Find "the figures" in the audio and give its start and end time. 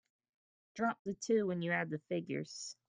1.91-2.75